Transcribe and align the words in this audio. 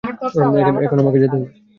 এখন 0.85 0.97
আমাকে 1.01 1.19
যেতে 1.19 1.35
হবে। 1.35 1.47